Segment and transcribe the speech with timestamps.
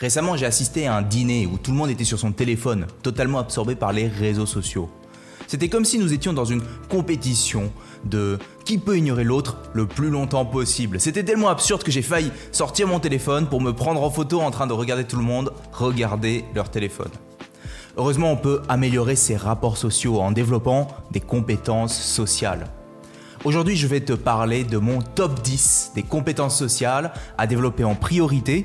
[0.00, 3.38] Récemment, j'ai assisté à un dîner où tout le monde était sur son téléphone, totalement
[3.38, 4.88] absorbé par les réseaux sociaux.
[5.46, 7.70] C'était comme si nous étions dans une compétition
[8.06, 11.00] de qui peut ignorer l'autre le plus longtemps possible.
[11.00, 14.50] C'était tellement absurde que j'ai failli sortir mon téléphone pour me prendre en photo en
[14.50, 17.10] train de regarder tout le monde regarder leur téléphone.
[17.98, 22.68] Heureusement, on peut améliorer ses rapports sociaux en développant des compétences sociales.
[23.44, 27.96] Aujourd'hui, je vais te parler de mon top 10 des compétences sociales à développer en
[27.96, 28.64] priorité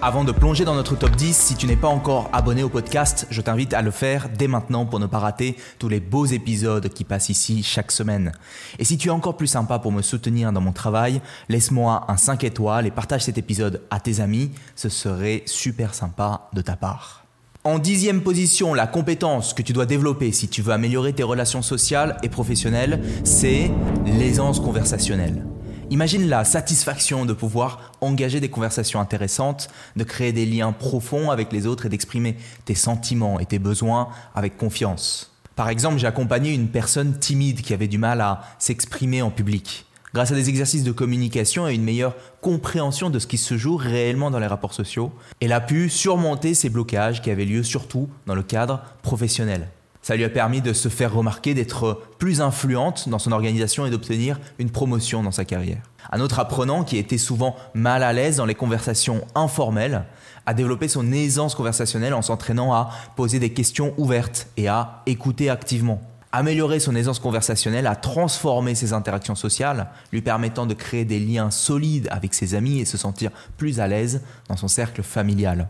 [0.00, 3.26] Avant de plonger dans notre top 10, si tu n'es pas encore abonné au podcast,
[3.30, 6.88] je t'invite à le faire dès maintenant pour ne pas rater tous les beaux épisodes
[6.88, 8.30] qui passent ici chaque semaine.
[8.78, 12.16] Et si tu es encore plus sympa pour me soutenir dans mon travail, laisse-moi un
[12.16, 16.76] 5 étoiles et partage cet épisode à tes amis, ce serait super sympa de ta
[16.76, 17.24] part.
[17.64, 21.60] En dixième position, la compétence que tu dois développer si tu veux améliorer tes relations
[21.60, 23.72] sociales et professionnelles, c'est
[24.06, 25.44] l'aisance conversationnelle.
[25.90, 31.50] Imagine la satisfaction de pouvoir engager des conversations intéressantes, de créer des liens profonds avec
[31.50, 32.36] les autres et d'exprimer
[32.66, 35.32] tes sentiments et tes besoins avec confiance.
[35.56, 39.86] Par exemple, j'ai accompagné une personne timide qui avait du mal à s'exprimer en public.
[40.12, 43.76] Grâce à des exercices de communication et une meilleure compréhension de ce qui se joue
[43.76, 48.10] réellement dans les rapports sociaux, elle a pu surmonter ces blocages qui avaient lieu surtout
[48.26, 49.68] dans le cadre professionnel.
[50.02, 53.90] Ça lui a permis de se faire remarquer, d'être plus influente dans son organisation et
[53.90, 55.82] d'obtenir une promotion dans sa carrière.
[56.10, 60.04] Un autre apprenant qui était souvent mal à l'aise dans les conversations informelles
[60.46, 65.50] a développé son aisance conversationnelle en s'entraînant à poser des questions ouvertes et à écouter
[65.50, 66.00] activement.
[66.32, 71.50] Améliorer son aisance conversationnelle a transformé ses interactions sociales, lui permettant de créer des liens
[71.50, 75.68] solides avec ses amis et se sentir plus à l'aise dans son cercle familial.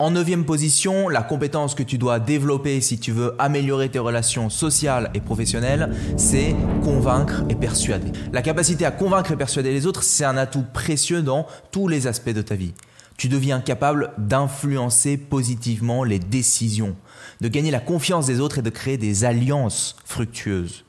[0.00, 4.48] En neuvième position, la compétence que tu dois développer si tu veux améliorer tes relations
[4.48, 8.10] sociales et professionnelles, c'est convaincre et persuader.
[8.32, 12.06] La capacité à convaincre et persuader les autres, c'est un atout précieux dans tous les
[12.06, 12.72] aspects de ta vie.
[13.18, 16.96] Tu deviens capable d'influencer positivement les décisions,
[17.42, 20.86] de gagner la confiance des autres et de créer des alliances fructueuses.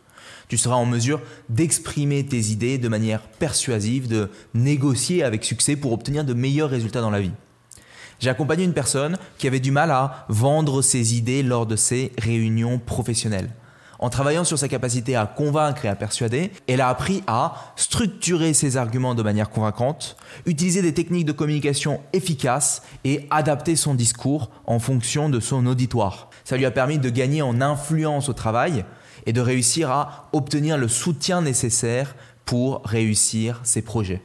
[0.48, 5.92] Tu seras en mesure d'exprimer tes idées de manière persuasive, de négocier avec succès pour
[5.92, 7.34] obtenir de meilleurs résultats dans la vie.
[8.22, 12.12] J'ai accompagné une personne qui avait du mal à vendre ses idées lors de ses
[12.20, 13.50] réunions professionnelles.
[13.98, 18.54] En travaillant sur sa capacité à convaincre et à persuader, elle a appris à structurer
[18.54, 24.52] ses arguments de manière convaincante, utiliser des techniques de communication efficaces et adapter son discours
[24.68, 26.30] en fonction de son auditoire.
[26.44, 28.86] Ça lui a permis de gagner en influence au travail
[29.26, 32.16] et de réussir à obtenir le soutien nécessaire
[32.46, 34.22] pour réussir ses projets.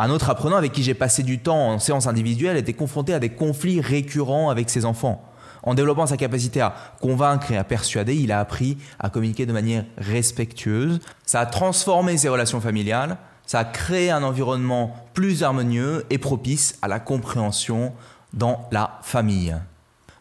[0.00, 3.18] Un autre apprenant avec qui j'ai passé du temps en séance individuelle était confronté à
[3.18, 5.24] des conflits récurrents avec ses enfants.
[5.64, 9.52] En développant sa capacité à convaincre et à persuader, il a appris à communiquer de
[9.52, 11.00] manière respectueuse.
[11.26, 16.78] Ça a transformé ses relations familiales, ça a créé un environnement plus harmonieux et propice
[16.80, 17.92] à la compréhension
[18.32, 19.56] dans la famille.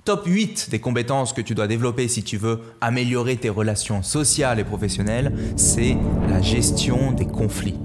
[0.06, 4.60] Top 8 des compétences que tu dois développer si tu veux améliorer tes relations sociales
[4.60, 5.98] et professionnelles, c'est
[6.30, 7.78] la gestion des conflits.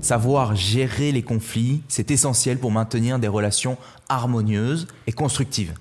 [0.00, 3.76] Savoir gérer les conflits, c'est essentiel pour maintenir des relations
[4.08, 5.74] harmonieuses et constructives.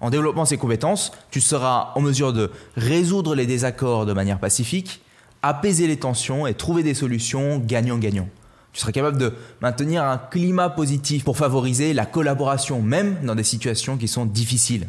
[0.00, 5.02] En développant ces compétences, tu seras en mesure de résoudre les désaccords de manière pacifique,
[5.42, 8.28] apaiser les tensions et trouver des solutions gagnant-gagnant.
[8.72, 13.44] Tu seras capable de maintenir un climat positif pour favoriser la collaboration, même dans des
[13.44, 14.88] situations qui sont difficiles.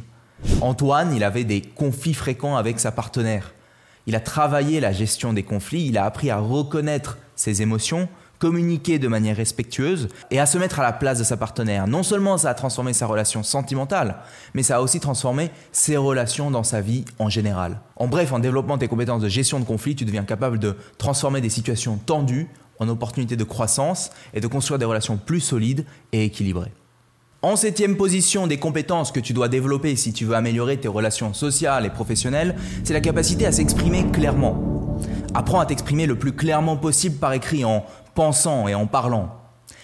[0.62, 3.54] Antoine, il avait des conflits fréquents avec sa partenaire.
[4.08, 8.08] Il a travaillé la gestion des conflits, il a appris à reconnaître ses émotions,
[8.40, 11.88] communiquer de manière respectueuse et à se mettre à la place de sa partenaire.
[11.88, 14.18] Non seulement ça a transformé sa relation sentimentale,
[14.54, 17.80] mais ça a aussi transformé ses relations dans sa vie en général.
[17.96, 21.42] En bref, en développant tes compétences de gestion de conflit, tu deviens capable de transformer
[21.42, 22.48] des situations tendues
[22.80, 26.74] en opportunités de croissance et de construire des relations plus solides et équilibrées.
[27.42, 31.34] En septième position des compétences que tu dois développer si tu veux améliorer tes relations
[31.34, 34.98] sociales et professionnelles, c'est la capacité à s'exprimer clairement.
[35.36, 37.86] Apprends à t'exprimer le plus clairement possible par écrit en
[38.16, 39.42] pensant et en parlant.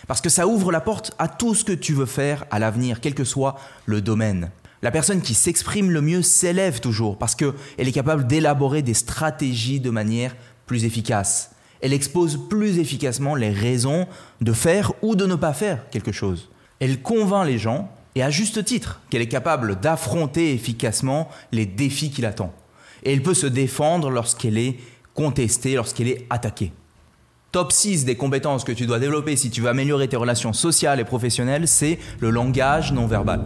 [0.08, 3.00] Parce que ça ouvre la porte à tout ce que tu veux faire à l'avenir,
[3.00, 3.56] quel que soit
[3.86, 4.50] le domaine.
[4.82, 9.80] La personne qui s'exprime le mieux s'élève toujours parce qu'elle est capable d'élaborer des stratégies
[9.80, 10.36] de manière
[10.66, 11.52] plus efficace.
[11.82, 14.08] Elle expose plus efficacement les raisons
[14.42, 16.50] de faire ou de ne pas faire quelque chose.
[16.80, 22.10] Elle convainc les gens et à juste titre, qu'elle est capable d'affronter efficacement les défis
[22.10, 22.52] qui l'attendent.
[23.04, 24.78] Et elle peut se défendre lorsqu'elle est
[25.14, 26.72] contestée, lorsqu'elle est attaquée.
[27.52, 31.02] Top 6 des compétences que tu dois développer si tu veux améliorer tes relations sociales
[31.02, 33.44] et professionnelles, c'est le langage non verbal.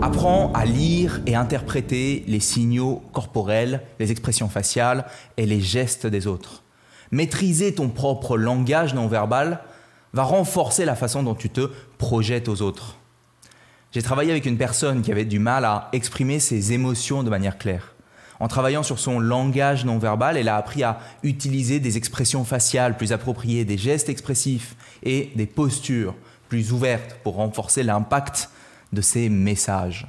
[0.00, 5.04] Apprends à lire et interpréter les signaux corporels, les expressions faciales
[5.36, 6.62] et les gestes des autres.
[7.10, 9.60] Maîtriser ton propre langage non verbal
[10.14, 11.68] va renforcer la façon dont tu te
[11.98, 12.96] projettes aux autres.
[13.92, 17.58] J'ai travaillé avec une personne qui avait du mal à exprimer ses émotions de manière
[17.58, 17.93] claire.
[18.44, 22.94] En travaillant sur son langage non verbal, elle a appris à utiliser des expressions faciales
[22.94, 26.14] plus appropriées, des gestes expressifs et des postures
[26.50, 28.50] plus ouvertes pour renforcer l'impact
[28.92, 30.06] de ses messages.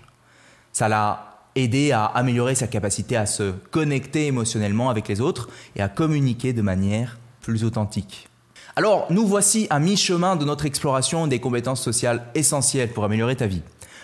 [0.73, 5.47] Ça l'a aidé à améliorer sa capacité à se connecter émotionnellement avec les autres
[5.77, 8.27] et à communiquer de manière plus authentique.
[8.75, 13.47] Alors, nous voici à mi-chemin de notre exploration des compétences sociales essentielles pour améliorer ta
[13.47, 13.61] vie.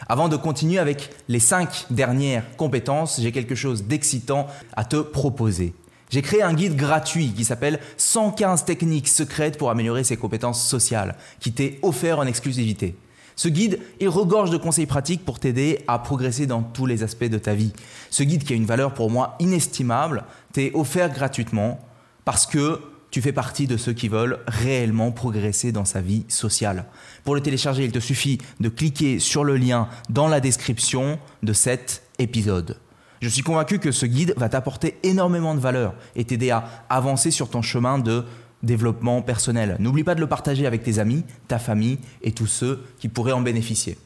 [0.07, 5.73] Avant de continuer avec les cinq dernières compétences, j'ai quelque chose d'excitant à te proposer.
[6.09, 11.15] J'ai créé un guide gratuit qui s'appelle 115 techniques secrètes pour améliorer ses compétences sociales,
[11.39, 12.95] qui t'est offert en exclusivité.
[13.37, 17.23] Ce guide, il regorge de conseils pratiques pour t'aider à progresser dans tous les aspects
[17.23, 17.71] de ta vie.
[18.09, 21.79] Ce guide qui a une valeur pour moi inestimable, t'est offert gratuitement
[22.25, 26.85] parce que tu fais partie de ceux qui veulent réellement progresser dans sa vie sociale.
[27.23, 31.53] Pour le télécharger, il te suffit de cliquer sur le lien dans la description de
[31.53, 32.77] cet épisode.
[33.21, 37.29] Je suis convaincu que ce guide va t'apporter énormément de valeur et t'aider à avancer
[37.29, 38.23] sur ton chemin de
[38.63, 39.75] développement personnel.
[39.79, 43.31] N'oublie pas de le partager avec tes amis, ta famille et tous ceux qui pourraient
[43.31, 43.97] en bénéficier.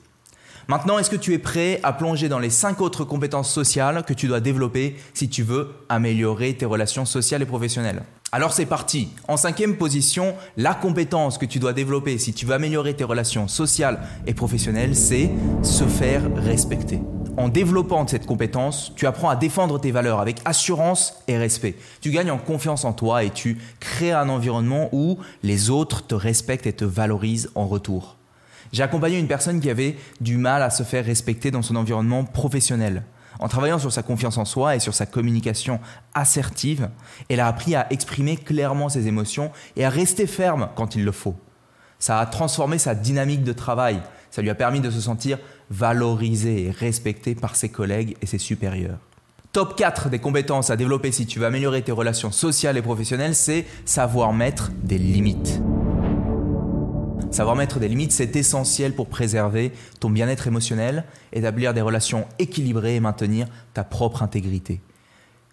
[0.68, 4.14] Maintenant, est-ce que tu es prêt à plonger dans les cinq autres compétences sociales que
[4.14, 8.04] tu dois développer si tu veux améliorer tes relations sociales et professionnelles?
[8.36, 9.08] Alors c'est parti.
[9.30, 13.48] En cinquième position, la compétence que tu dois développer si tu veux améliorer tes relations
[13.48, 15.32] sociales et professionnelles, c'est
[15.64, 17.00] se faire respecter.
[17.38, 21.78] En développant cette compétence, tu apprends à défendre tes valeurs avec assurance et respect.
[22.02, 26.14] Tu gagnes en confiance en toi et tu crées un environnement où les autres te
[26.14, 28.18] respectent et te valorisent en retour.
[28.74, 32.26] J'ai accompagné une personne qui avait du mal à se faire respecter dans son environnement
[32.26, 33.04] professionnel.
[33.40, 35.80] En travaillant sur sa confiance en soi et sur sa communication
[36.14, 36.90] assertive,
[37.30, 41.12] elle a appris à exprimer clairement ses émotions et à rester ferme quand il le
[41.12, 41.36] faut.
[42.00, 44.02] Ça a transformé sa dynamique de travail.
[44.30, 45.38] Ça lui a permis de se sentir
[45.70, 49.00] valorisé et respecté par ses collègues et ses supérieurs.
[49.54, 53.36] Top 4 des compétences à développer si tu veux améliorer tes relations sociales et professionnelles,
[53.36, 55.62] c'est savoir mettre des limites.
[57.36, 61.04] Savoir mettre des limites, c'est essentiel pour préserver ton bien-être émotionnel,
[61.34, 64.80] établir des relations équilibrées et maintenir ta propre intégrité.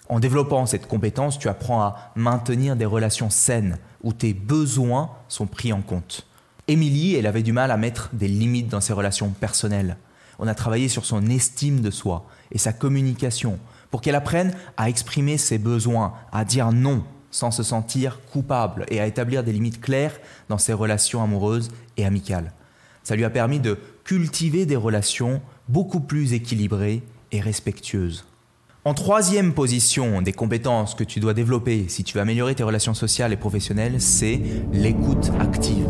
[0.08, 5.48] En développant cette compétence, tu apprends à maintenir des relations saines où tes besoins sont
[5.48, 6.28] pris en compte.
[6.68, 9.96] Émilie, elle avait du mal à mettre des limites dans ses relations personnelles.
[10.38, 13.58] On a travaillé sur son estime de soi et sa communication
[13.90, 17.02] pour qu'elle apprenne à exprimer ses besoins, à dire non
[17.32, 22.06] sans se sentir coupable et à établir des limites claires dans ses relations amoureuses et
[22.06, 22.52] amicales.
[23.02, 27.02] Ça lui a permis de cultiver des relations beaucoup plus équilibrées
[27.32, 28.24] et respectueuses.
[28.84, 32.94] En troisième position des compétences que tu dois développer si tu veux améliorer tes relations
[32.94, 34.40] sociales et professionnelles, c'est
[34.72, 35.88] l'écoute active.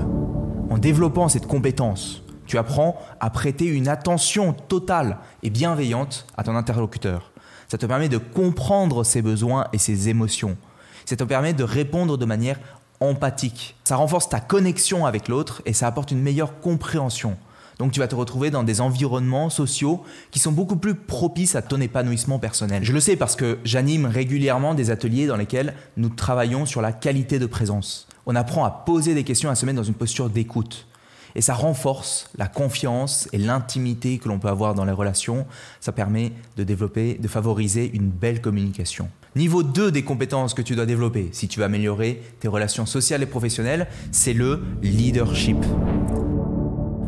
[0.71, 6.55] En développant cette compétence, tu apprends à prêter une attention totale et bienveillante à ton
[6.55, 7.33] interlocuteur.
[7.67, 10.59] Ça te permet de comprendre ses besoins et ses émotions,
[11.05, 12.59] ça te permet de répondre de manière
[13.01, 13.77] empathique.
[13.85, 17.37] Ça renforce ta connexion avec l'autre et ça apporte une meilleure compréhension.
[17.79, 21.63] Donc tu vas te retrouver dans des environnements sociaux qui sont beaucoup plus propices à
[21.63, 22.85] ton épanouissement personnel.
[22.85, 26.93] Je le sais parce que j'anime régulièrement des ateliers dans lesquels nous travaillons sur la
[26.93, 28.07] qualité de présence.
[28.27, 30.87] On apprend à poser des questions, à se mettre dans une posture d'écoute.
[31.35, 35.47] Et ça renforce la confiance et l'intimité que l'on peut avoir dans les relations.
[35.81, 39.09] Ça permet de développer, de favoriser une belle communication.
[39.35, 43.23] Niveau 2 des compétences que tu dois développer si tu veux améliorer tes relations sociales
[43.23, 45.57] et professionnelles, c'est le leadership.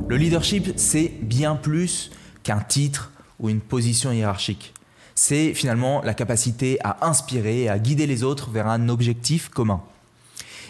[0.09, 2.11] Le leadership, c'est bien plus
[2.43, 4.73] qu'un titre ou une position hiérarchique.
[5.15, 9.83] C'est finalement la capacité à inspirer et à guider les autres vers un objectif commun.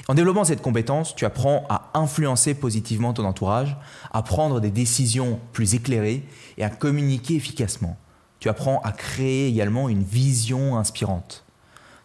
[0.09, 3.77] En développant cette compétence, tu apprends à influencer positivement ton entourage,
[4.13, 6.25] à prendre des décisions plus éclairées
[6.59, 7.97] et à communiquer efficacement.
[8.41, 11.44] Tu apprends à créer également une vision inspirante.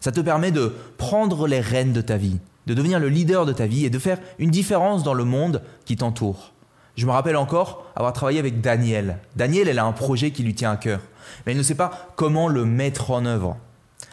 [0.00, 3.52] Ça te permet de prendre les rênes de ta vie, de devenir le leader de
[3.52, 6.52] ta vie et de faire une différence dans le monde qui t'entoure.
[6.96, 9.18] Je me rappelle encore avoir travaillé avec Daniel.
[9.36, 11.00] Daniel, elle a un projet qui lui tient à cœur,
[11.44, 13.56] mais elle ne sait pas comment le mettre en œuvre.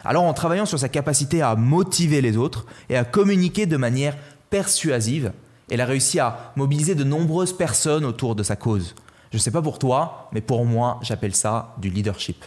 [0.04, 4.16] Alors en travaillant sur sa capacité à motiver les autres et à communiquer de manière
[4.50, 5.32] persuasive,
[5.70, 8.94] elle a réussi à mobiliser de nombreuses personnes autour de sa cause.
[9.32, 12.44] Je ne sais pas pour toi, mais pour moi, j'appelle ça du leadership.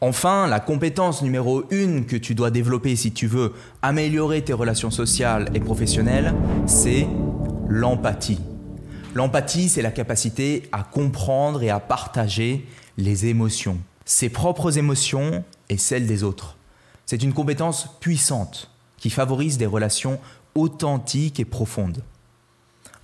[0.00, 4.90] Enfin, la compétence numéro une que tu dois développer si tu veux améliorer tes relations
[4.90, 6.34] sociales et professionnelles,
[6.66, 7.06] c'est
[7.68, 8.40] l'empathie.
[9.14, 12.66] L'empathie, c'est la capacité à comprendre et à partager
[12.98, 16.56] les émotions, ses propres émotions et celles des autres.
[17.06, 20.18] C'est une compétence puissante qui favorise des relations
[20.54, 22.02] authentiques et profondes.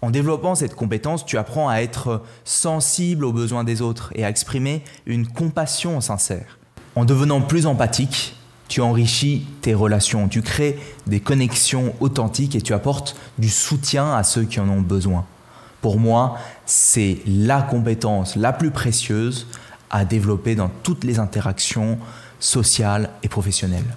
[0.02, 4.30] En développant cette compétence, tu apprends à être sensible aux besoins des autres et à
[4.30, 6.60] exprimer une compassion sincère.
[6.97, 8.35] En devenant plus empathique,
[8.68, 14.23] tu enrichis tes relations, tu crées des connexions authentiques et tu apportes du soutien à
[14.23, 15.26] ceux qui en ont besoin.
[15.80, 19.47] Pour moi, c'est la compétence la plus précieuse
[19.90, 21.99] à développer dans toutes les interactions
[22.38, 23.97] sociales et professionnelles.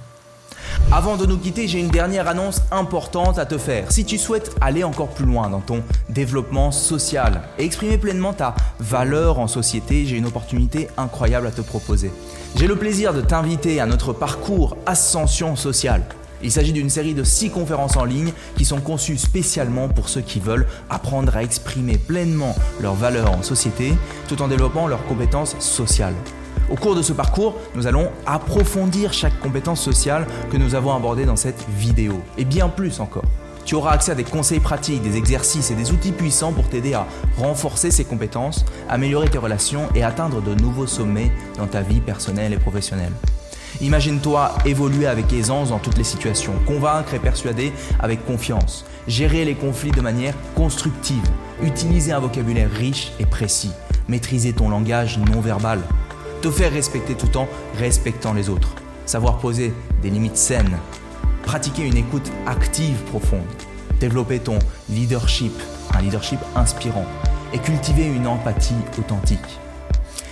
[0.91, 3.91] Avant de nous quitter, j'ai une dernière annonce importante à te faire.
[3.91, 8.55] Si tu souhaites aller encore plus loin dans ton développement social et exprimer pleinement ta
[8.79, 12.11] valeur en société, j'ai une opportunité incroyable à te proposer.
[12.55, 16.03] J'ai le plaisir de t'inviter à notre parcours Ascension sociale.
[16.43, 20.21] Il s'agit d'une série de 6 conférences en ligne qui sont conçues spécialement pour ceux
[20.21, 23.93] qui veulent apprendre à exprimer pleinement leurs valeurs en société
[24.27, 26.15] tout en développant leurs compétences sociales.
[26.69, 31.25] Au cours de ce parcours, nous allons approfondir chaque compétence sociale que nous avons abordée
[31.25, 33.25] dans cette vidéo, et bien plus encore.
[33.65, 36.93] Tu auras accès à des conseils pratiques, des exercices et des outils puissants pour t'aider
[36.93, 42.01] à renforcer ces compétences, améliorer tes relations et atteindre de nouveaux sommets dans ta vie
[42.01, 43.13] personnelle et professionnelle.
[43.81, 49.55] Imagine-toi évoluer avec aisance dans toutes les situations, convaincre et persuader avec confiance, gérer les
[49.55, 51.23] conflits de manière constructive,
[51.61, 53.71] utiliser un vocabulaire riche et précis,
[54.07, 55.79] maîtriser ton langage non verbal,
[56.43, 57.47] te faire respecter tout en
[57.79, 60.77] respectant les autres, savoir poser des limites saines,
[61.43, 63.47] pratiquer une écoute active profonde,
[64.01, 64.59] développer ton
[64.89, 65.53] leadership,
[65.93, 67.05] un leadership inspirant,
[67.53, 69.39] et cultiver une empathie authentique.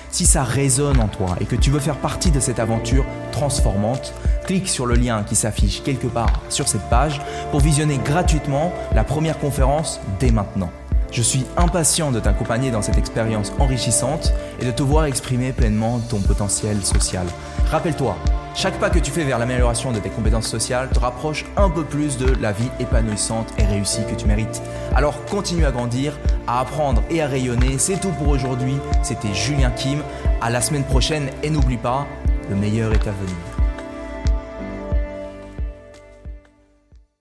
[0.09, 4.13] Si ça résonne en toi et que tu veux faire partie de cette aventure transformante,
[4.45, 9.05] clique sur le lien qui s'affiche quelque part sur cette page pour visionner gratuitement la
[9.05, 10.71] première conférence dès maintenant.
[11.11, 15.99] Je suis impatient de t'accompagner dans cette expérience enrichissante et de te voir exprimer pleinement
[15.99, 17.27] ton potentiel social.
[17.69, 18.15] Rappelle-toi,
[18.55, 21.83] chaque pas que tu fais vers l'amélioration de tes compétences sociales te rapproche un peu
[21.83, 24.61] plus de la vie épanouissante et réussie que tu mérites.
[24.95, 27.77] Alors continue à grandir, à apprendre et à rayonner.
[27.77, 28.77] C'est tout pour aujourd'hui.
[29.03, 29.99] C'était Julien Kim.
[30.39, 32.07] À la semaine prochaine et n'oublie pas,
[32.49, 33.50] le meilleur est à venir.